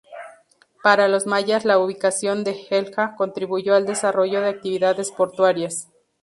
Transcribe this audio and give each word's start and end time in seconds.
Para 0.81 1.07
los 1.07 1.27
mayas, 1.27 1.63
la 1.63 1.77
ubicación 1.77 2.43
de 2.43 2.55
Xel-Há 2.55 3.15
contribuyó 3.15 3.75
al 3.75 3.85
desarrollo 3.85 4.41
de 4.41 4.49
actividades 4.49 5.11
portuarias. 5.11 5.89